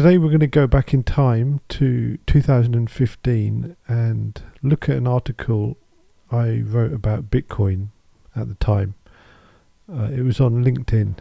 [0.00, 5.76] Today we're going to go back in time to 2015 and look at an article
[6.32, 7.88] I wrote about Bitcoin
[8.34, 8.94] at the time.
[9.92, 11.16] Uh, it was on LinkedIn.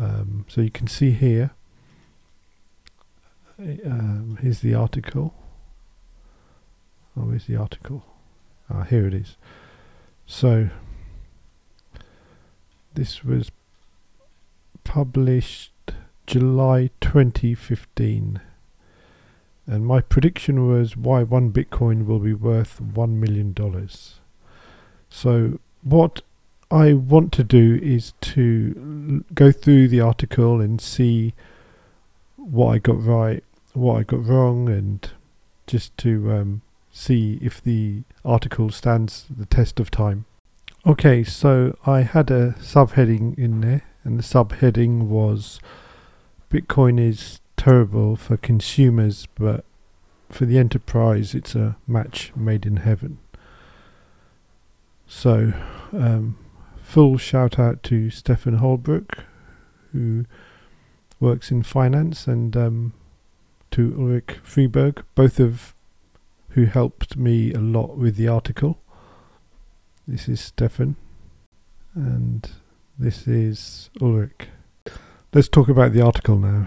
[0.00, 1.50] Um, so you can see here.
[3.58, 5.34] Um, here's the article.
[7.18, 8.02] Oh, where's the article?
[8.70, 9.36] Ah, here it is.
[10.24, 10.70] So
[12.94, 13.50] this was
[14.84, 15.72] published
[16.26, 18.40] July 2015.
[19.66, 23.54] And my prediction was why one Bitcoin will be worth $1 million.
[25.08, 26.22] So, what
[26.70, 31.34] I want to do is to go through the article and see
[32.36, 35.08] what I got right, what I got wrong, and
[35.66, 40.26] just to um, see if the article stands the test of time.
[40.84, 45.60] Okay, so I had a subheading in there, and the subheading was
[46.50, 49.64] Bitcoin is terrible for consumers, but
[50.28, 53.18] for the enterprise, it's a match made in heaven.
[55.06, 55.52] So,
[55.92, 56.36] um,
[56.82, 59.24] full shout out to Stefan Holbrook,
[59.92, 60.26] who
[61.20, 62.92] works in finance, and um,
[63.72, 65.74] to Ulrich Freeberg, both of
[66.50, 68.78] who helped me a lot with the article.
[70.08, 70.96] This is Stefan,
[71.94, 72.48] and
[72.98, 74.48] this is Ulrich.
[75.36, 76.66] Let's talk about the article now.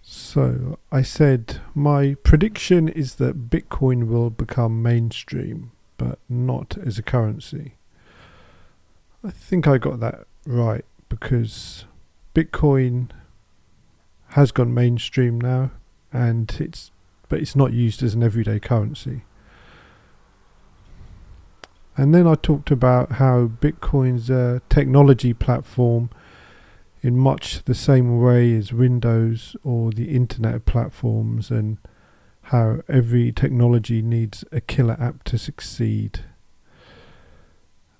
[0.00, 7.02] So, I said my prediction is that Bitcoin will become mainstream, but not as a
[7.02, 7.74] currency.
[9.24, 11.86] I think I got that right because
[12.32, 13.10] Bitcoin
[14.28, 15.72] has gone mainstream now
[16.12, 16.92] and it's
[17.28, 19.24] but it's not used as an everyday currency.
[21.96, 26.10] And then I talked about how Bitcoin's a technology platform
[27.02, 31.78] in much the same way as Windows or the internet platforms, and
[32.42, 36.20] how every technology needs a killer app to succeed.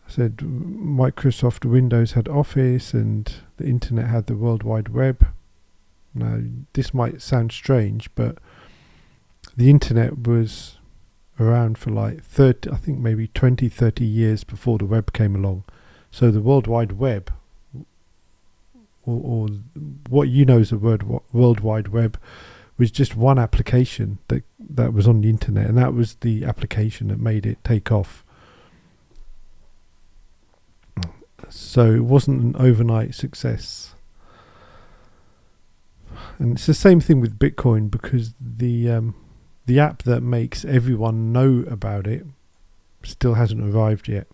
[0.06, 5.26] I said Microsoft Windows had Office and the internet had the World Wide Web.
[6.14, 6.40] Now,
[6.74, 8.38] this might sound strange, but
[9.56, 10.75] the internet was
[11.38, 15.64] around for like 30, I think maybe 20, 30 years before the web came along.
[16.10, 17.32] So the World Wide Web,
[19.04, 19.48] or, or
[20.08, 22.18] what you know as the word World Wide Web,
[22.78, 27.08] was just one application that that was on the internet, and that was the application
[27.08, 28.24] that made it take off.
[31.48, 33.94] So it wasn't an overnight success.
[36.38, 39.14] And it's the same thing with Bitcoin because the um,
[39.66, 42.24] the app that makes everyone know about it
[43.02, 44.26] still hasn't arrived yet.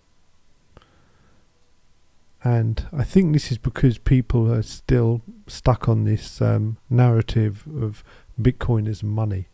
[2.43, 8.03] And I think this is because people are still stuck on this um, narrative of
[8.41, 9.47] Bitcoin as money.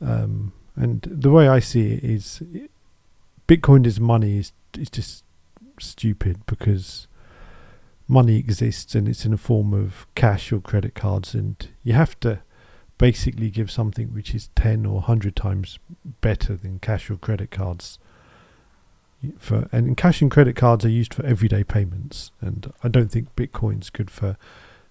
[0.00, 2.42] Um, and the way I see it is,
[3.46, 5.24] Bitcoin as money is is just
[5.78, 7.06] stupid because
[8.08, 12.18] money exists and it's in a form of cash or credit cards, and you have
[12.20, 12.40] to
[13.02, 15.80] basically give something which is 10 or 100 times
[16.20, 17.98] better than cash or credit cards.
[19.38, 23.34] For and cash and credit cards are used for everyday payments and I don't think
[23.34, 24.36] Bitcoin's good for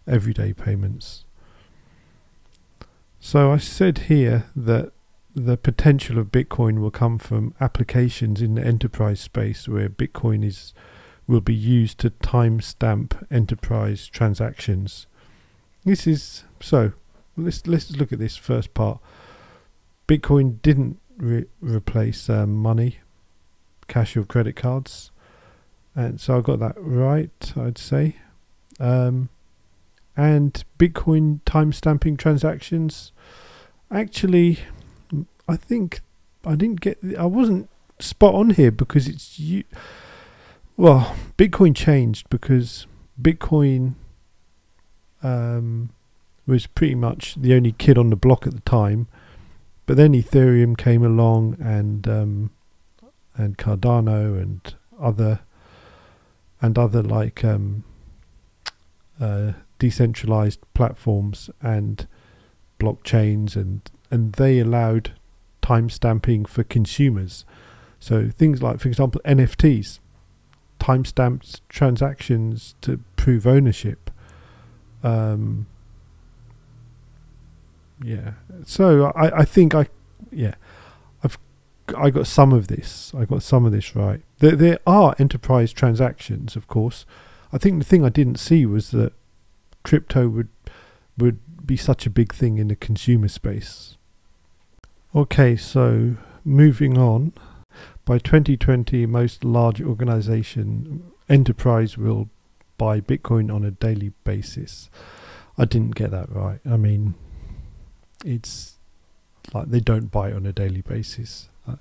[0.05, 1.23] everyday payments.
[3.21, 4.91] So I said here that
[5.33, 10.73] the potential of Bitcoin will come from applications in the enterprise space where Bitcoin is
[11.27, 15.07] will be used to timestamp enterprise transactions.
[15.85, 16.91] This is so
[17.37, 18.99] let's let's look at this first part.
[20.07, 22.99] Bitcoin didn't re- replace um, money,
[23.87, 25.11] cash or credit cards,
[25.95, 27.53] and so I got that right.
[27.55, 28.17] I'd say,
[28.79, 29.29] um,
[30.17, 33.11] and Bitcoin timestamping transactions.
[33.89, 34.59] Actually,
[35.47, 36.01] I think
[36.45, 36.99] I didn't get.
[37.17, 39.63] I wasn't spot on here because it's you.
[40.77, 42.87] Well, Bitcoin changed because
[43.21, 43.95] Bitcoin
[45.21, 45.91] um,
[46.45, 49.07] was pretty much the only kid on the block at the time.
[49.85, 52.51] But then Ethereum came along and um,
[53.35, 55.41] and Cardano and other
[56.61, 57.83] and other like um,
[59.19, 62.07] uh, decentralized platforms and
[62.79, 65.13] blockchains and and they allowed
[65.61, 67.45] timestamping for consumers.
[67.99, 69.99] So things like, for example, NFTs,
[70.79, 74.09] timestamped transactions to prove ownership.
[75.03, 75.67] Um,
[78.03, 78.33] yeah.
[78.65, 79.87] So I, I think I,
[80.31, 80.55] yeah,
[81.23, 81.37] I've
[81.97, 83.13] I got some of this.
[83.17, 84.21] I got some of this right.
[84.39, 87.05] There there are enterprise transactions, of course.
[87.53, 89.13] I think the thing I didn't see was that
[89.83, 90.49] crypto would
[91.17, 93.97] would be such a big thing in the consumer space.
[95.15, 97.33] Okay, so moving on.
[98.05, 102.29] By 2020, most large organization enterprise will
[102.77, 104.89] buy Bitcoin on a daily basis.
[105.57, 106.59] I didn't get that right.
[106.65, 107.13] I mean,
[108.25, 108.75] it's
[109.53, 111.49] like they don't buy it on a daily basis.
[111.67, 111.73] I,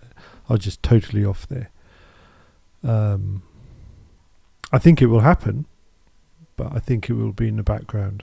[0.49, 1.71] I was just totally off there.
[2.83, 3.43] Um,
[4.73, 5.67] I think it will happen,
[6.57, 8.23] but I think it will be in the background,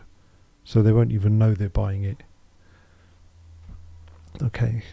[0.64, 2.24] so they won't even know they're buying it.
[4.42, 4.84] Okay,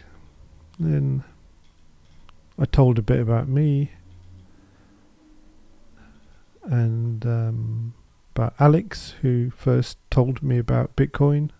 [0.79, 1.23] then
[2.57, 3.91] I told a bit about me
[6.63, 7.93] and um,
[8.35, 11.51] about Alex, who first told me about Bitcoin.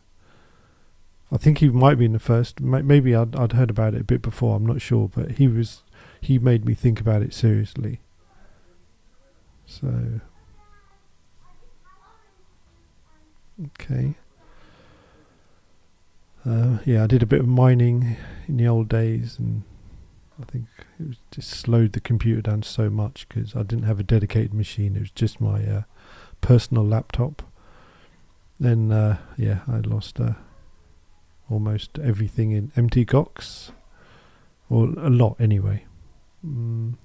[1.36, 2.62] I think he might be in the first.
[2.62, 4.56] Maybe I'd, I'd heard about it a bit before.
[4.56, 5.84] I'm not sure, but he was
[6.22, 8.00] he made me think about it seriously.
[9.66, 10.22] So,
[13.66, 14.16] okay.
[16.46, 18.16] Uh, yeah, I did a bit of mining
[18.48, 19.64] in the old days, and
[20.42, 20.68] I think
[20.98, 24.54] it was just slowed the computer down so much because I didn't have a dedicated
[24.54, 24.96] machine.
[24.96, 25.84] It was just my uh,
[26.40, 27.42] personal laptop.
[28.58, 30.36] Then, uh, yeah, I lost uh,
[31.50, 33.08] almost everything in Mt.
[33.08, 33.72] Gox,
[34.70, 35.86] or a lot anyway.
[36.46, 36.96] Mm.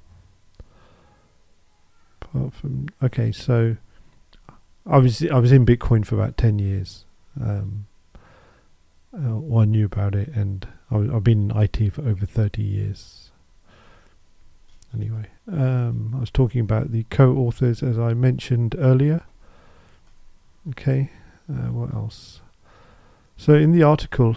[2.22, 3.76] Apart from okay, so
[4.86, 7.04] I was I was in Bitcoin for about ten years.
[7.40, 7.86] Um,
[9.12, 13.30] uh, I knew about it, and I have been in IT for over thirty years.
[14.94, 19.22] Anyway, um, I was talking about the co-authors as I mentioned earlier.
[20.70, 21.10] Okay,
[21.48, 22.40] uh, what else?
[23.40, 24.36] So in the article,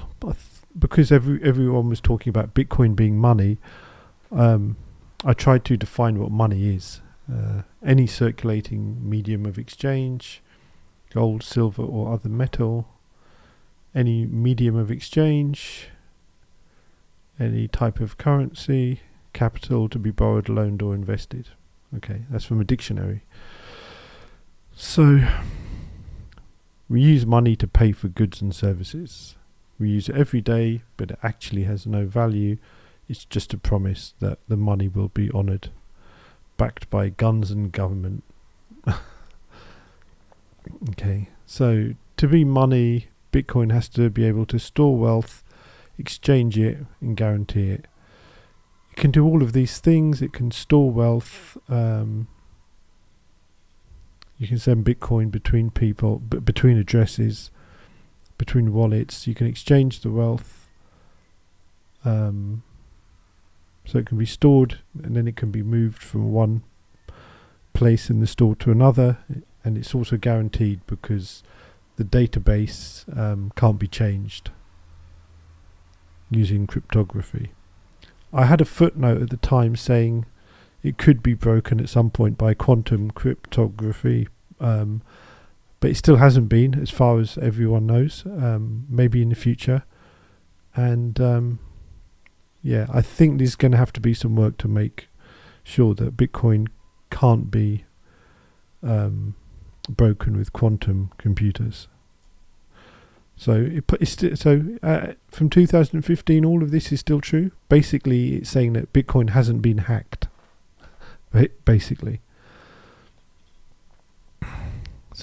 [0.79, 3.57] because every everyone was talking about Bitcoin being money,
[4.31, 4.77] um,
[5.25, 7.01] I tried to define what money is.
[7.29, 10.41] Uh, any circulating medium of exchange,
[11.13, 12.87] gold, silver, or other metal,
[13.93, 15.89] any medium of exchange,
[17.37, 19.01] any type of currency,
[19.33, 21.49] capital to be borrowed, loaned, or invested.
[21.97, 23.23] Okay, that's from a dictionary.
[24.73, 25.27] So,
[26.93, 29.35] we use money to pay for goods and services.
[29.79, 32.57] We use it every day, but it actually has no value
[33.07, 35.69] it's just a promise that the money will be honoured,
[36.57, 38.23] backed by guns and government.
[40.89, 45.43] okay, so to be money, Bitcoin has to be able to store wealth,
[45.97, 47.85] exchange it, and guarantee it.
[48.91, 50.21] It can do all of these things.
[50.21, 51.57] It can store wealth.
[51.67, 52.27] Um,
[54.43, 57.49] you can send Bitcoin between people, b- between addresses,
[58.37, 59.25] between wallets.
[59.25, 60.69] You can exchange the wealth.
[62.03, 62.63] Um,
[63.85, 66.63] so it can be stored and then it can be moved from one
[67.71, 69.19] place in the store to another.
[69.63, 71.41] And it's also guaranteed because
[71.95, 74.51] the database um, can't be changed
[76.29, 77.53] using cryptography.
[78.33, 80.25] I had a footnote at the time saying
[80.83, 84.27] it could be broken at some point by quantum cryptography,
[84.63, 85.01] um,
[85.79, 88.23] but it still hasn't been, as far as everyone knows.
[88.25, 89.83] Um, maybe in the future,
[90.75, 91.59] and um,
[92.61, 95.09] yeah, I think there's going to have to be some work to make
[95.63, 96.67] sure that Bitcoin
[97.09, 97.83] can't be
[98.81, 99.35] um,
[99.89, 101.87] broken with quantum computers.
[103.35, 107.51] So it it's st- so uh, from 2015, all of this is still true.
[107.67, 110.27] Basically, it's saying that Bitcoin hasn't been hacked.
[111.65, 112.21] Basically,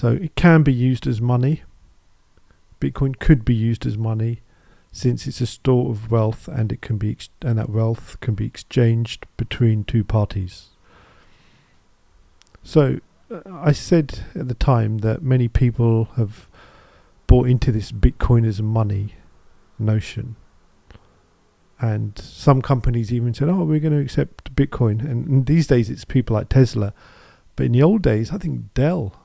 [0.01, 1.61] so it can be used as money.
[2.79, 4.41] Bitcoin could be used as money
[4.91, 8.47] since it's a store of wealth and it can be and that wealth can be
[8.47, 10.69] exchanged between two parties.
[12.63, 16.47] So uh, I said at the time that many people have
[17.27, 19.13] bought into this Bitcoin as money
[19.77, 20.35] notion.
[21.79, 25.91] And some companies even said, "Oh, we're going to accept Bitcoin." And, and these days,
[25.91, 26.91] it's people like Tesla.
[27.55, 29.20] But in the old days, I think Dell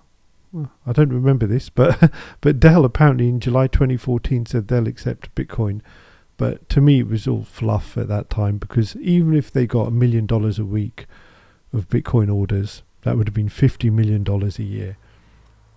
[0.86, 5.80] I don't remember this, but but Dell apparently in July 2014 said they'll accept Bitcoin.
[6.36, 9.88] But to me, it was all fluff at that time because even if they got
[9.88, 11.06] a million dollars a week
[11.72, 14.96] of Bitcoin orders, that would have been 50 million dollars a year.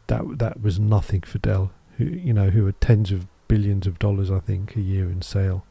[0.07, 3.99] That that was nothing for Dell, who you know who are tens of billions of
[3.99, 5.65] dollars, I think, a year in sale.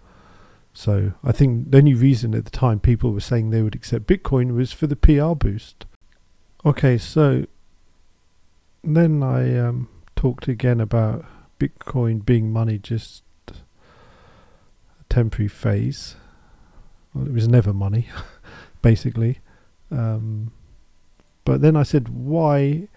[0.73, 4.07] So I think the only reason at the time people were saying they would accept
[4.07, 5.87] Bitcoin was for the PR boost.
[6.65, 7.47] Okay, so
[8.83, 11.25] then I um, talked again about
[11.59, 13.55] Bitcoin being money, just a
[15.09, 16.17] temporary phase.
[17.15, 18.09] Well, it was never money,
[18.83, 19.41] basically.
[19.91, 20.53] Um,
[21.45, 22.89] but then I said, why?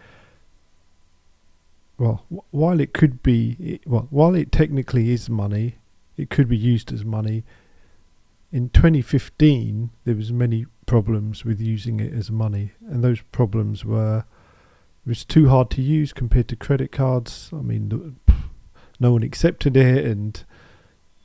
[2.01, 5.75] well, wh- while it could be, well, while it technically is money,
[6.17, 7.43] it could be used as money.
[8.51, 14.25] In 2015, there was many problems with using it as money, and those problems were
[15.05, 17.49] it was too hard to use compared to credit cards.
[17.51, 18.17] I mean,
[18.99, 20.43] no one accepted it, and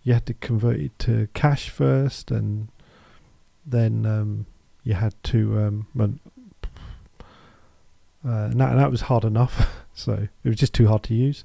[0.03, 2.69] you had to convert it to cash first, and
[3.67, 4.47] then um,
[4.83, 5.59] you had to.
[5.59, 6.21] Um,
[8.27, 9.85] uh, and, that, and that was hard enough.
[9.95, 11.45] so it was just too hard to use.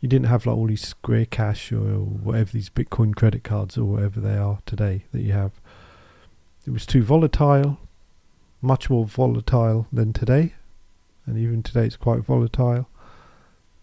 [0.00, 3.84] You didn't have like all these Square Cash or whatever these Bitcoin credit cards or
[3.84, 5.52] whatever they are today that you have.
[6.66, 7.78] It was too volatile,
[8.60, 10.54] much more volatile than today,
[11.26, 12.88] and even today it's quite volatile.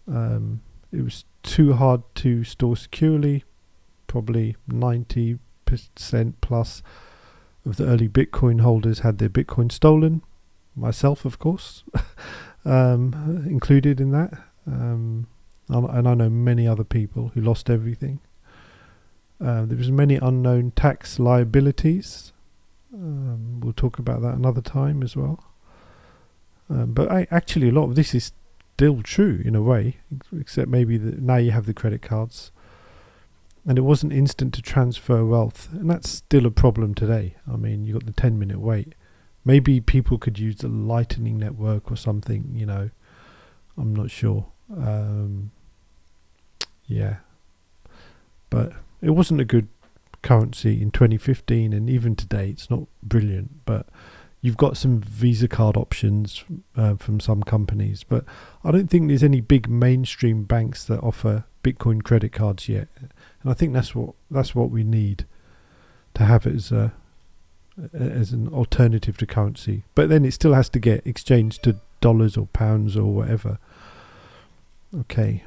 [0.08, 3.44] Um, it was too hard to store securely.
[4.06, 5.38] Probably 90%
[6.40, 6.82] plus
[7.66, 10.22] of the early Bitcoin holders had their Bitcoin stolen.
[10.76, 11.84] Myself, of course,
[12.64, 14.32] um, included in that.
[14.66, 15.26] Um,
[15.68, 18.20] and I know many other people who lost everything.
[19.40, 22.32] Uh, there was many unknown tax liabilities.
[22.92, 25.42] Um, we'll talk about that another time as well.
[26.70, 28.32] Um, but I, actually, a lot of this is
[28.74, 29.98] still true in a way,
[30.38, 32.50] except maybe that now you have the credit cards,
[33.66, 37.34] and it wasn't instant to transfer wealth, and that's still a problem today.
[37.50, 38.94] I mean, you've got the ten minute wait.
[39.44, 42.50] Maybe people could use the Lightning Network or something.
[42.54, 42.90] You know,
[43.76, 44.46] I'm not sure.
[44.74, 45.50] Um,
[46.86, 47.16] yeah,
[48.50, 49.68] but it wasn't a good
[50.22, 53.64] currency in 2015, and even today, it's not brilliant.
[53.64, 53.86] But
[54.44, 56.44] you've got some Visa card options
[56.76, 58.26] uh, from some companies, but
[58.62, 62.88] I don't think there's any big mainstream banks that offer Bitcoin credit cards yet.
[63.00, 65.24] And I think that's what that's what we need
[66.12, 66.92] to have as a
[67.94, 69.84] as an alternative to currency.
[69.94, 73.58] But then it still has to get exchanged to dollars or pounds or whatever.
[74.94, 75.42] Okay.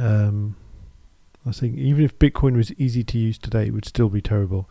[0.00, 0.56] Um,
[1.46, 4.68] I think even if Bitcoin was easy to use today, it would still be terrible.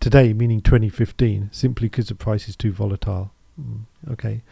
[0.00, 3.32] Today, meaning 2015, simply because the price is too volatile.
[3.60, 3.80] Mm,
[4.12, 4.42] okay.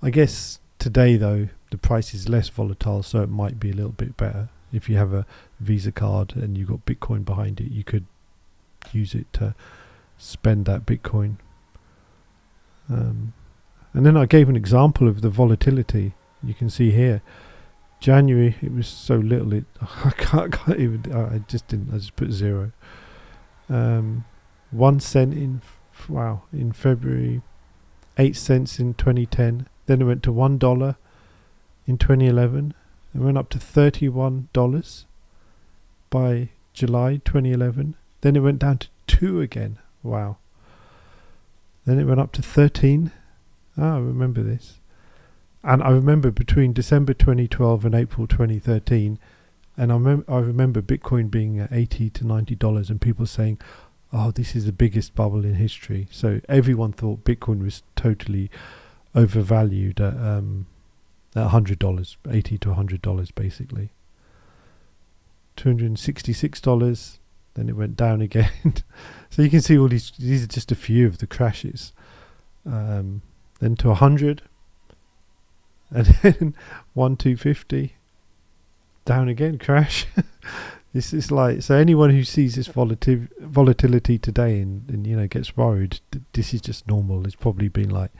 [0.00, 3.90] I guess today, though, the price is less volatile, so it might be a little
[3.92, 4.50] bit better.
[4.72, 5.26] If you have a
[5.58, 8.06] Visa card and you've got Bitcoin behind it, you could
[8.92, 9.54] use it to
[10.18, 11.36] spend that Bitcoin.
[12.88, 13.32] Um,
[13.92, 16.14] and then I gave an example of the volatility.
[16.42, 17.22] You can see here,
[18.00, 19.52] January it was so little.
[19.54, 21.12] It I can't, can't even.
[21.12, 21.92] I just didn't.
[21.92, 22.72] I just put zero.
[23.68, 24.24] Um,
[24.74, 25.62] one cent in
[26.08, 27.42] wow in February,
[28.18, 29.68] eight cents in 2010.
[29.86, 30.96] Then it went to one dollar
[31.86, 32.74] in 2011.
[33.14, 35.06] It went up to 31 dollars
[36.10, 37.94] by July 2011.
[38.20, 39.78] Then it went down to two again.
[40.02, 40.38] Wow.
[41.84, 43.12] Then it went up to 13.
[43.76, 44.80] Ah, I remember this.
[45.62, 49.18] And I remember between December 2012 and April 2013,
[49.76, 53.58] and I, mem- I remember Bitcoin being at 80 to 90 dollars, and people saying,
[54.14, 56.06] oh, this is the biggest bubble in history.
[56.10, 58.48] So everyone thought Bitcoin was totally
[59.12, 60.66] overvalued at, um,
[61.34, 63.90] at $100, 80 to $100 basically.
[65.56, 67.18] $266,
[67.54, 68.74] then it went down again.
[69.30, 71.92] so you can see all these, these are just a few of the crashes.
[72.64, 73.22] Um,
[73.58, 74.42] then to 100,
[75.90, 76.54] and then
[76.94, 77.96] 1 250,
[79.04, 80.06] down again, crash.
[80.94, 81.74] This is like so.
[81.74, 86.54] Anyone who sees this volatil- volatility today and, and you know gets worried, th- this
[86.54, 87.26] is just normal.
[87.26, 88.12] It's probably been like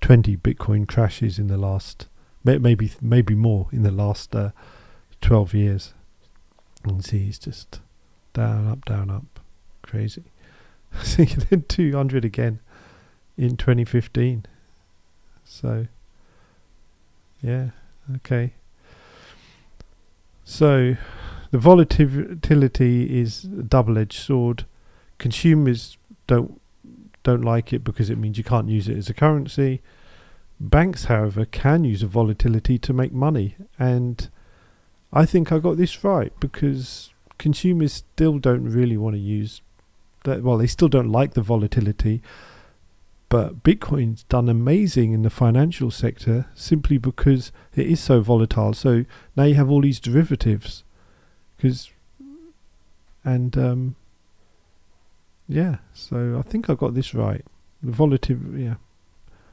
[0.00, 2.06] twenty Bitcoin crashes in the last,
[2.42, 4.52] maybe maybe more in the last uh,
[5.20, 5.92] twelve years.
[6.84, 7.80] And see, it's just
[8.32, 9.40] down, up, down, up,
[9.82, 10.24] crazy.
[11.02, 12.60] See, then two hundred again
[13.36, 14.46] in twenty fifteen.
[15.44, 15.88] So,
[17.42, 17.70] yeah,
[18.16, 18.54] okay.
[20.44, 20.96] So
[21.54, 24.66] the volatility is a double-edged sword.
[25.18, 25.96] Consumers
[26.26, 26.60] don't
[27.22, 29.80] don't like it because it means you can't use it as a currency.
[30.58, 34.28] Banks, however, can use a volatility to make money, and
[35.12, 39.62] I think I got this right because consumers still don't really want to use
[40.24, 40.42] that.
[40.42, 42.20] Well, they still don't like the volatility,
[43.28, 48.74] but Bitcoin's done amazing in the financial sector simply because it is so volatile.
[48.74, 49.04] So
[49.36, 50.82] now you have all these derivatives
[51.64, 51.90] because
[53.24, 53.96] and um,
[55.48, 57.42] yeah, so I think I got this right.
[57.82, 58.74] The volatile, yeah,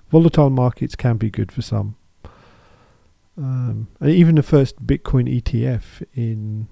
[0.09, 1.95] volatile markets can be good for some.
[3.37, 6.67] Um, even the first Bitcoin ETF in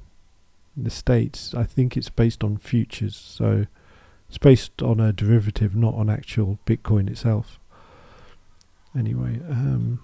[0.75, 3.65] the states, I think it's based on futures, so
[4.27, 7.59] it's based on a derivative, not on actual Bitcoin itself.
[8.97, 10.01] Anyway, um,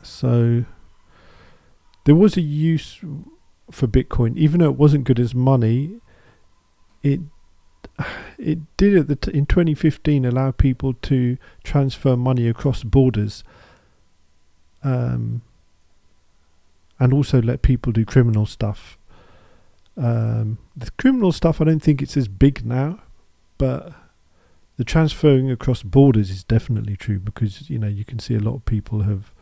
[0.00, 0.64] so
[2.04, 3.00] there was a use
[3.70, 6.00] for Bitcoin, even though it wasn't good as money.
[7.02, 7.20] It
[8.38, 13.44] it did at the t- in 2015 allow people to transfer money across borders,
[14.82, 15.42] um,
[16.98, 18.98] and also let people do criminal stuff.
[19.96, 23.00] Um, the criminal stuff, I don't think it's as big now,
[23.58, 23.92] but
[24.76, 28.54] the transferring across borders is definitely true because you know you can see a lot
[28.54, 29.34] of people have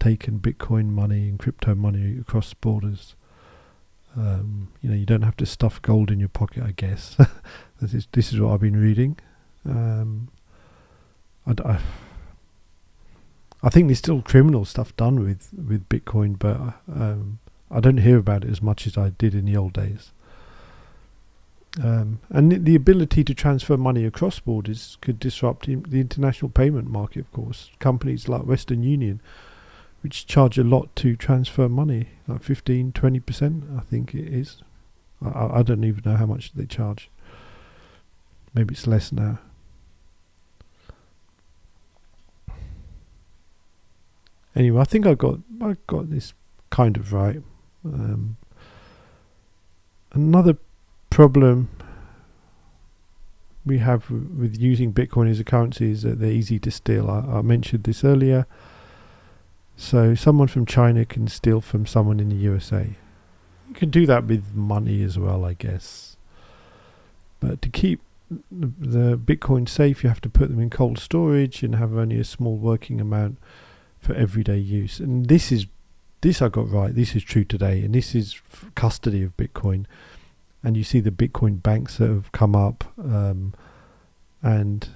[0.00, 3.14] taken Bitcoin money and crypto money across borders.
[4.18, 6.64] Um, you know, you don't have to stuff gold in your pocket.
[6.64, 7.16] I guess
[7.80, 9.16] this is this is what I've been reading.
[9.64, 10.28] Um,
[11.46, 11.78] I,
[13.70, 16.56] think there's still criminal stuff done with with Bitcoin, but
[16.92, 17.38] um,
[17.70, 20.12] I don't hear about it as much as I did in the old days.
[21.82, 27.20] Um, and the ability to transfer money across borders could disrupt the international payment market.
[27.20, 29.20] Of course, companies like Western Union
[30.00, 34.62] which charge a lot to transfer money, like 15, 20%, I think it is.
[35.24, 37.10] I, I don't even know how much they charge.
[38.54, 39.38] Maybe it's less now.
[44.54, 46.32] Anyway, I think I got I got this
[46.70, 47.40] kind of right.
[47.84, 48.36] Um,
[50.12, 50.56] another
[51.10, 51.68] problem
[53.64, 57.08] we have with using Bitcoin as a currency is that they're easy to steal.
[57.08, 58.46] I, I mentioned this earlier.
[59.80, 62.96] So someone from China can steal from someone in the USA.
[63.68, 66.16] You can do that with money as well, I guess.
[67.38, 68.00] But to keep
[68.50, 72.24] the Bitcoin safe, you have to put them in cold storage and have only a
[72.24, 73.38] small working amount
[74.00, 74.98] for everyday use.
[74.98, 75.66] And this is
[76.22, 76.92] this I got right.
[76.92, 78.40] This is true today, and this is
[78.74, 79.86] custody of Bitcoin.
[80.64, 83.54] And you see the Bitcoin banks that have come up, um,
[84.42, 84.88] and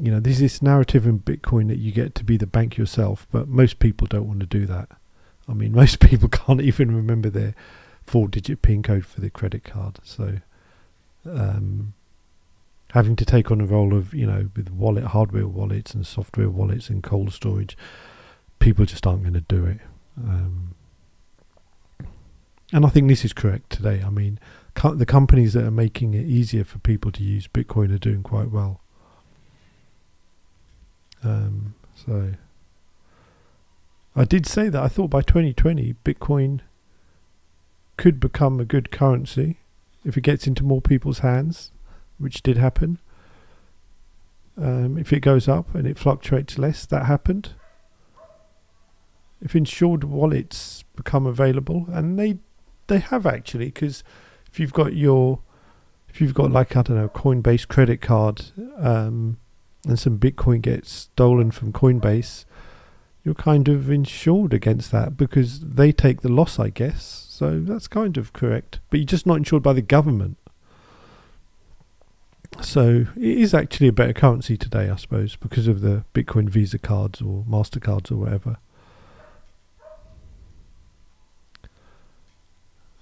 [0.00, 3.26] you know, there's this narrative in Bitcoin that you get to be the bank yourself,
[3.32, 4.88] but most people don't want to do that.
[5.48, 7.54] I mean, most people can't even remember their
[8.06, 9.98] four-digit PIN code for their credit card.
[10.02, 10.38] So,
[11.26, 11.94] um,
[12.92, 16.48] having to take on a role of, you know, with wallet, hardware wallets and software
[16.48, 17.76] wallets and cold storage,
[18.60, 19.80] people just aren't going to do it.
[20.16, 20.74] Um,
[22.72, 24.02] and I think this is correct today.
[24.04, 24.38] I mean,
[24.94, 28.50] the companies that are making it easier for people to use Bitcoin are doing quite
[28.50, 28.80] well.
[31.24, 32.32] Um, so
[34.14, 36.60] I did say that I thought by 2020 Bitcoin
[37.96, 39.58] could become a good currency
[40.04, 41.72] if it gets into more people's hands,
[42.18, 42.98] which did happen.
[44.56, 47.50] Um, if it goes up and it fluctuates less, that happened.
[49.40, 52.38] If insured wallets become available, and they
[52.88, 54.02] they have actually, because
[54.50, 55.40] if you've got your
[56.08, 58.46] if you've got like I don't know Coinbase credit card,
[58.78, 59.38] um,
[59.88, 62.44] and some Bitcoin gets stolen from Coinbase,
[63.24, 67.26] you're kind of insured against that because they take the loss, I guess.
[67.28, 68.80] So that's kind of correct.
[68.90, 70.36] But you're just not insured by the government.
[72.60, 76.78] So it is actually a better currency today, I suppose, because of the Bitcoin Visa
[76.78, 78.56] cards or MasterCards or whatever.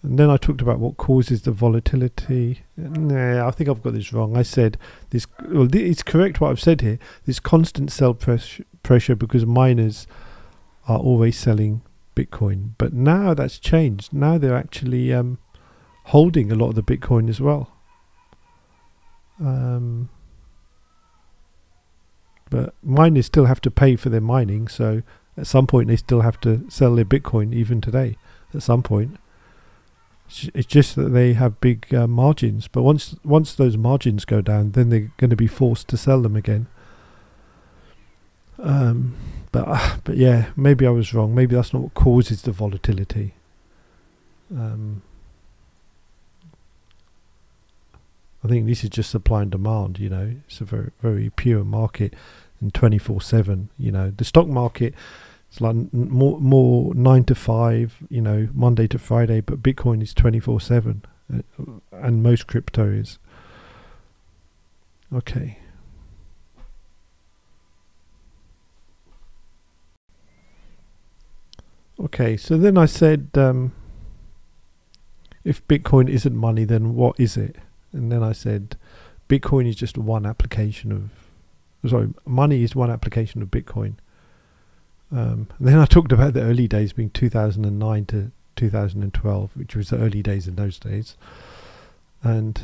[0.06, 2.60] And then I talked about what causes the volatility.
[2.76, 4.36] Nah, I think I've got this wrong.
[4.36, 4.78] I said
[5.10, 5.26] this.
[5.48, 7.00] Well, it's correct what I've said here.
[7.24, 10.06] This constant sell press, pressure because miners
[10.86, 11.82] are always selling
[12.14, 12.74] Bitcoin.
[12.78, 14.12] But now that's changed.
[14.12, 15.38] Now they're actually um,
[16.04, 17.72] holding a lot of the Bitcoin as well.
[19.40, 20.08] Um,
[22.48, 25.02] but miners still have to pay for their mining, so
[25.36, 28.16] at some point they still have to sell their Bitcoin even today.
[28.54, 29.18] At some point.
[30.28, 34.72] It's just that they have big uh, margins, but once once those margins go down,
[34.72, 36.66] then they're going to be forced to sell them again.
[38.58, 39.14] Um,
[39.52, 41.34] but uh, but yeah, maybe I was wrong.
[41.34, 43.34] Maybe that's not what causes the volatility.
[44.50, 45.02] Um,
[48.42, 49.98] I think this is just supply and demand.
[49.98, 52.14] You know, it's a very very pure market,
[52.60, 53.68] and twenty four seven.
[53.78, 54.94] You know, the stock market
[55.48, 60.12] it's like more more nine to five, you know, Monday to Friday, but Bitcoin is
[60.12, 61.42] twenty four seven, uh,
[61.92, 63.18] and most crypto is.
[65.14, 65.58] Okay.
[71.98, 73.72] Okay, so then I said, um,
[75.44, 77.56] if Bitcoin isn't money, then what is it?
[77.92, 78.76] And then I said,
[79.30, 83.94] Bitcoin is just one application of, sorry, money is one application of Bitcoin.
[85.12, 89.98] Um, then I talked about the early days being 2009 to 2012, which was the
[89.98, 91.16] early days in those days.
[92.22, 92.60] And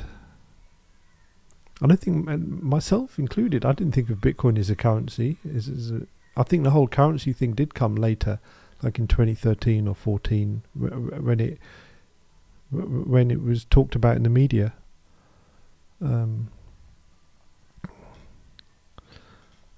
[1.81, 5.39] I don't think myself included, I didn't think of Bitcoin as a currency.
[5.45, 8.41] Is, is a, I think the whole currency thing did come later,
[8.83, 11.59] like in 2013 or 14 when it
[12.71, 14.73] when it was talked about in the media.
[16.01, 16.49] Um,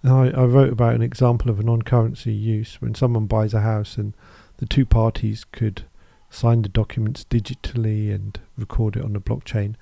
[0.05, 3.97] I, I wrote about an example of a non-currency use when someone buys a house
[3.97, 4.15] and
[4.59, 5.85] the two parties could
[6.31, 9.77] sign the documents digitally and record it on the blockchain.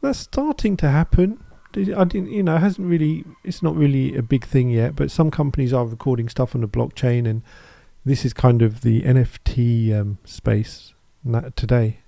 [0.00, 1.42] That's starting to happen.
[1.74, 3.24] I didn't, you know, it hasn't really.
[3.44, 6.68] It's not really a big thing yet, but some companies are recording stuff on the
[6.68, 7.42] blockchain, and
[8.04, 10.94] this is kind of the NFT um, space
[11.56, 12.00] today.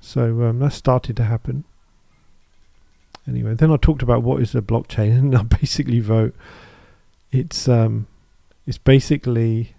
[0.00, 1.64] So um, that started to happen.
[3.26, 6.34] Anyway, then I talked about what is a blockchain, and I basically wrote
[7.32, 8.06] it's um,
[8.66, 9.74] it's basically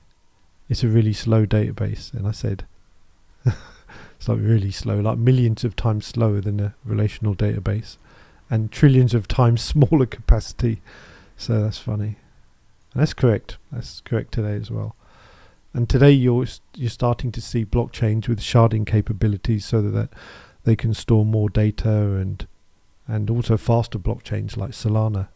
[0.70, 2.66] it's a really slow database, and I said
[3.46, 7.98] it's like really slow, like millions of times slower than a relational database,
[8.50, 10.82] and trillions of times smaller capacity.
[11.38, 12.18] So that's funny.
[12.94, 13.58] And that's correct.
[13.72, 14.96] That's correct today as well.
[15.74, 20.10] And today you're you're starting to see blockchains with sharding capabilities, so that
[20.64, 22.48] they can store more data and
[23.08, 25.28] and also faster blockchains like Solana.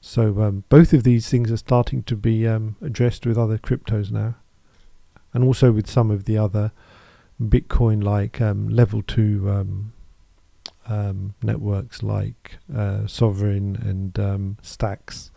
[0.00, 4.10] So um, both of these things are starting to be um, addressed with other cryptos
[4.10, 4.34] now,
[5.32, 6.72] and also with some of the other
[7.40, 9.92] Bitcoin like um, level two um,
[10.88, 15.30] um, networks like uh, Sovryn and um, Stacks.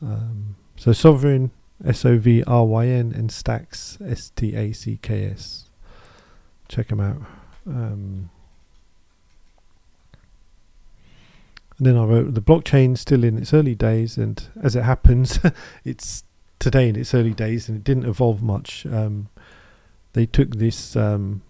[0.00, 1.50] so Sovryn,
[1.84, 5.68] S O V R Y N, and Stacks, S T A C K S.
[6.68, 7.22] Check them out.
[7.66, 8.30] Um,
[11.82, 15.40] And then I wrote the blockchain still in its early days, and as it happens,
[15.84, 16.22] it's
[16.60, 18.86] today in its early days, and it didn't evolve much.
[18.86, 19.30] Um,
[20.12, 21.42] they took this um,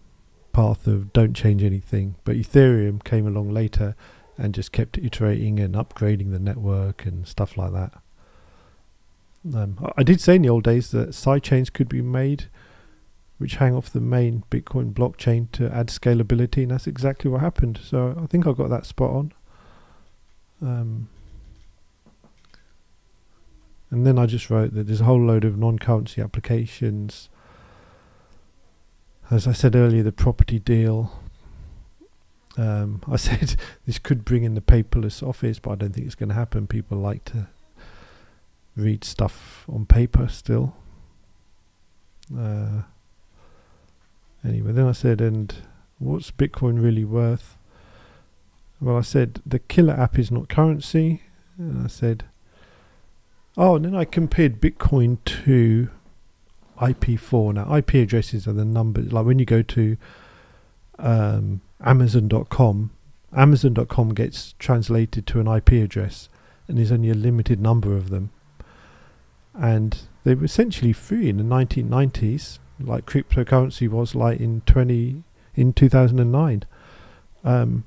[0.54, 3.94] path of don't change anything, but Ethereum came along later
[4.38, 7.92] and just kept iterating and upgrading the network and stuff like that.
[9.54, 12.46] Um, I did say in the old days that sidechains could be made
[13.36, 17.78] which hang off the main Bitcoin blockchain to add scalability, and that's exactly what happened.
[17.82, 19.34] So I think I got that spot on.
[20.62, 21.08] Um,
[23.90, 27.28] and then I just wrote that there's a whole load of non-currency applications.
[29.30, 31.20] As I said earlier, the property deal.
[32.56, 36.14] Um, I said this could bring in the paperless office, but I don't think it's
[36.14, 36.66] going to happen.
[36.66, 37.48] People like to
[38.76, 40.74] read stuff on paper still.
[42.34, 42.82] Uh,
[44.44, 45.54] anyway, then I said, and
[45.98, 47.58] what's Bitcoin really worth?
[48.82, 51.22] Well, I said the killer app is not currency.
[51.56, 52.24] And I said,
[53.56, 55.88] oh, and then I compared Bitcoin to
[56.78, 57.54] IP4.
[57.54, 59.12] Now, IP addresses are the numbers.
[59.12, 59.96] Like when you go to
[60.98, 62.90] um, Amazon.com,
[63.32, 66.28] Amazon.com gets translated to an IP address,
[66.66, 68.30] and there's only a limited number of them.
[69.54, 75.22] And they were essentially free in the 1990s, like cryptocurrency was like in 20
[75.54, 76.64] in 2009.
[77.44, 77.84] Um,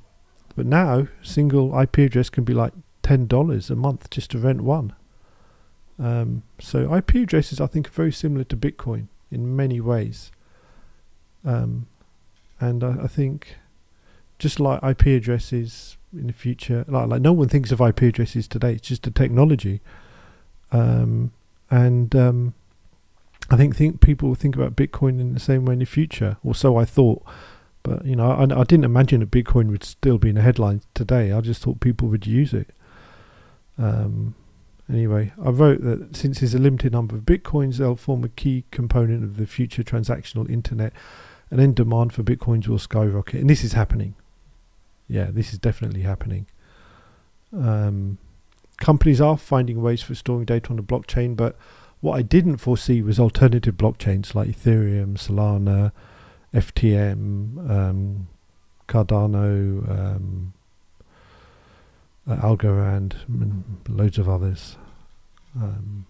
[0.56, 4.62] but now, single IP address can be like ten dollars a month just to rent
[4.62, 4.94] one.
[5.98, 10.32] Um, so IP addresses, I think, are very similar to Bitcoin in many ways.
[11.44, 11.88] Um,
[12.60, 13.58] and I, I, think,
[14.40, 18.48] just like IP addresses in the future, like like no one thinks of IP addresses
[18.48, 18.74] today.
[18.74, 19.82] It's just a technology,
[20.72, 21.32] um,
[21.70, 22.54] and um,
[23.50, 26.38] I think think people will think about Bitcoin in the same way in the future,
[26.44, 27.24] or so I thought.
[27.86, 30.88] But you know, I, I didn't imagine that Bitcoin would still be in the headlines
[30.96, 31.32] today.
[31.32, 32.72] I just thought people would use it.
[33.78, 34.34] Um,
[34.92, 38.64] anyway, I wrote that since there's a limited number of bitcoins, they'll form a key
[38.72, 40.94] component of the future transactional internet,
[41.52, 43.42] and then demand for bitcoins will skyrocket.
[43.42, 44.16] And this is happening.
[45.08, 46.48] Yeah, this is definitely happening.
[47.56, 48.18] Um,
[48.78, 51.56] companies are finding ways for storing data on the blockchain, but
[52.02, 55.92] what I didn't foresee was alternative blockchains like Ethereum, Solana,
[56.56, 58.28] FTM, um,
[58.88, 60.54] Cardano, um,
[62.28, 64.78] uh, Algorand, and loads of others.
[65.56, 66.06] Um,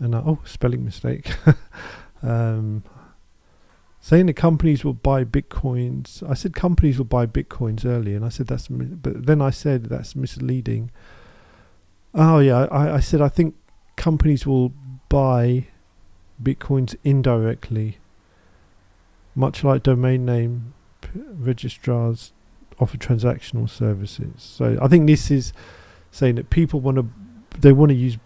[0.00, 1.30] and uh, oh, spelling mistake.
[2.22, 2.82] um,
[4.00, 6.28] saying that companies will buy bitcoins.
[6.28, 8.68] I said companies will buy bitcoins earlier, and I said that's.
[8.68, 10.90] but then I said that's misleading.
[12.14, 13.54] Oh yeah, I, I said I think
[13.96, 14.72] companies will
[15.10, 15.66] buy
[16.42, 17.98] bitcoins indirectly
[19.38, 20.74] much like domain name
[21.14, 22.32] registrars
[22.80, 24.32] offer transactional services.
[24.36, 25.52] So I think this is
[26.10, 27.08] saying that people want to
[27.58, 28.18] they want to use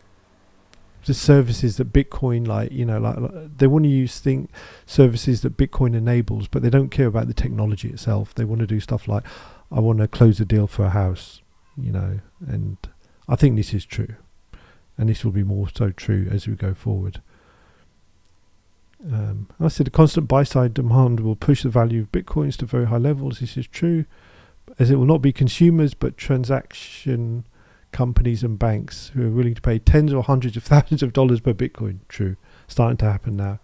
[1.05, 4.49] the services that Bitcoin like you know like, like they want to use thing
[4.87, 8.35] services that Bitcoin enables, but they don't care about the technology itself.
[8.35, 9.25] They want to do stuff like
[9.71, 11.43] I want to close a deal for a house,
[11.77, 12.77] you know, and
[13.29, 14.15] I think this is true.
[14.99, 17.21] and this will be more so true as we go forward.
[19.11, 22.67] Um, I said the constant buy side demand will push the value of bitcoins to
[22.67, 23.41] very high levels.
[23.41, 24.05] This is true,
[24.79, 27.45] as it will not be consumers but transaction
[27.91, 31.41] companies and banks who are willing to pay tens or hundreds of thousands of dollars
[31.41, 31.99] per bitcoin.
[32.09, 32.37] True,
[32.69, 33.59] starting to happen now,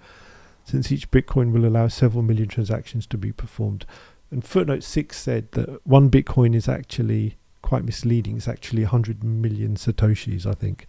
[0.64, 3.86] since each bitcoin will allow several million transactions to be performed.
[4.30, 8.36] And footnote six said that one bitcoin is actually quite misleading.
[8.36, 10.86] It's actually 100 million satoshis, I think.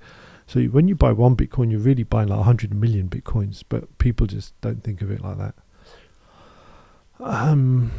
[0.50, 4.26] So when you buy one Bitcoin, you're really buying like 100 million Bitcoins, but people
[4.26, 5.54] just don't think of it like that.
[7.20, 7.92] Um,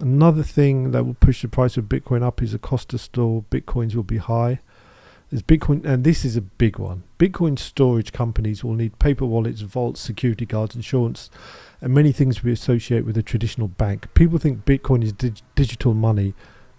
[0.00, 3.42] another thing that will push the price of Bitcoin up is the cost to store
[3.50, 4.60] Bitcoins will be high.
[5.32, 7.02] As Bitcoin, and this is a big one.
[7.18, 11.28] Bitcoin storage companies will need paper wallets, vaults, security guards, insurance,
[11.80, 14.14] and many things we associate with a traditional bank.
[14.14, 16.34] People think Bitcoin is dig- digital money,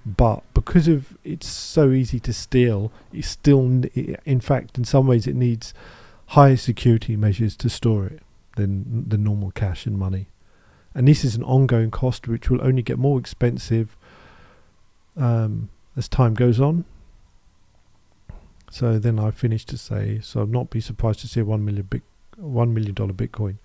[0.06, 5.28] but because of it's so easy to steal, it's still, in fact, in some ways,
[5.28, 5.74] it needs
[6.28, 8.22] higher security measures to store it
[8.56, 10.28] than the normal cash and money.
[10.96, 13.96] And this is an ongoing cost which will only get more expensive
[15.18, 16.86] um, as time goes on.
[18.72, 21.66] So then I finished to say, so I'd not be surprised to see a one
[21.66, 22.04] million bit,
[22.38, 23.58] one million dollar Bitcoin,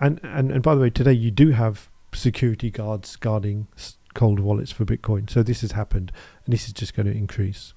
[0.00, 3.68] and and and by the way, today you do have security guards guarding
[4.14, 5.28] cold wallets for Bitcoin.
[5.30, 6.12] So this has happened,
[6.44, 7.74] and this is just going to increase.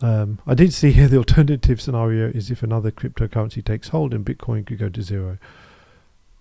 [0.00, 4.24] Um, I did see here the alternative scenario is if another cryptocurrency takes hold and
[4.24, 5.38] Bitcoin could go to zero.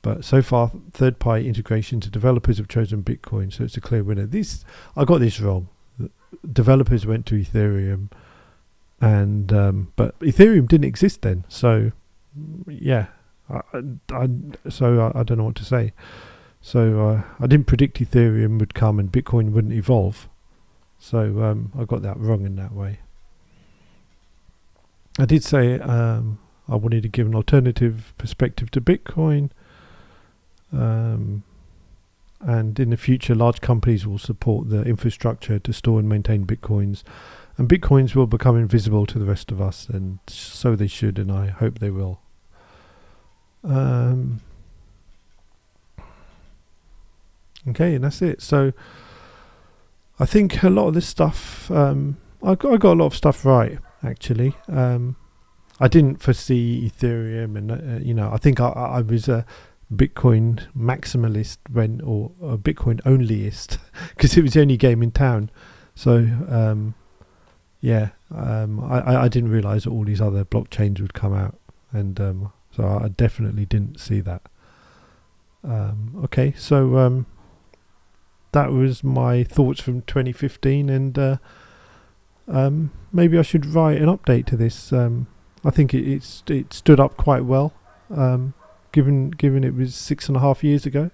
[0.01, 4.25] But so far, third-party integration to developers have chosen Bitcoin, so it's a clear winner.
[4.25, 4.63] This
[4.95, 5.69] I got this wrong.
[6.49, 8.09] Developers went to Ethereum,
[9.01, 11.45] and um, but Ethereum didn't exist then.
[11.49, 11.91] So
[12.67, 13.07] yeah,
[13.49, 13.61] I,
[14.11, 14.29] I,
[14.69, 15.93] so I, I don't know what to say.
[16.61, 20.27] So uh, I didn't predict Ethereum would come and Bitcoin wouldn't evolve.
[20.99, 22.99] So um, I got that wrong in that way.
[25.19, 29.49] I did say um, I wanted to give an alternative perspective to Bitcoin.
[30.71, 31.43] Um,
[32.41, 37.03] and in the future, large companies will support the infrastructure to store and maintain Bitcoins.
[37.57, 41.31] And Bitcoins will become invisible to the rest of us, and so they should, and
[41.31, 42.19] I hope they will.
[43.63, 44.41] Um,
[47.69, 48.41] Okay, and that's it.
[48.41, 48.71] So
[50.19, 53.15] I think a lot of this stuff, um, I, got, I got a lot of
[53.15, 54.55] stuff right actually.
[54.67, 55.15] Um,
[55.79, 59.45] I didn't foresee Ethereum, and uh, you know, I think I, I was a
[59.93, 63.77] Bitcoin maximalist when, or a Bitcoin onlyist,
[64.09, 65.51] because it was the only game in town.
[65.93, 66.95] So um,
[67.81, 71.59] yeah, um, I, I didn't realize that all these other blockchains would come out,
[71.91, 74.41] and um, so I definitely didn't see that.
[75.63, 77.27] Um, okay, so um,
[78.51, 81.37] that was my thoughts from 2015, and uh,
[82.47, 84.93] um, maybe I should write an update to this.
[84.93, 85.27] Um,
[85.65, 87.73] I think it, it's it stood up quite well,
[88.09, 88.53] um,
[88.91, 91.11] given given it was six and a half years ago.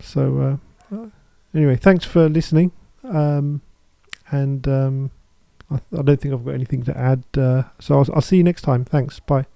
[0.00, 0.60] So
[0.92, 1.06] uh, uh
[1.54, 2.72] anyway, thanks for listening,
[3.04, 3.60] um,
[4.30, 5.10] and um,
[5.70, 7.24] I, I, don't think I've got anything to add.
[7.36, 8.84] Uh, so I'll, I'll see you next time.
[8.84, 9.20] Thanks.
[9.20, 9.46] Bye.